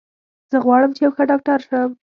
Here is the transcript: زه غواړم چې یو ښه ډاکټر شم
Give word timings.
زه 0.51 0.57
غواړم 0.65 0.91
چې 0.95 1.01
یو 1.05 1.11
ښه 1.15 1.23
ډاکټر 1.31 1.59
شم 1.67 1.89